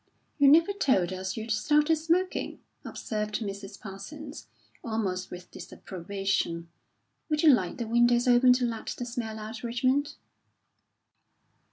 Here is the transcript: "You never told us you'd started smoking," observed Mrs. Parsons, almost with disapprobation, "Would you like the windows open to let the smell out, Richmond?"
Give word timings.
"You 0.39 0.47
never 0.47 0.73
told 0.73 1.13
us 1.13 1.37
you'd 1.37 1.51
started 1.51 1.95
smoking," 1.95 2.59
observed 2.83 3.35
Mrs. 3.39 3.79
Parsons, 3.79 4.47
almost 4.83 5.29
with 5.29 5.51
disapprobation, 5.51 6.69
"Would 7.29 7.43
you 7.43 7.53
like 7.53 7.77
the 7.77 7.85
windows 7.85 8.27
open 8.27 8.51
to 8.53 8.65
let 8.65 8.87
the 8.97 9.05
smell 9.05 9.37
out, 9.37 9.61
Richmond?" 9.61 10.15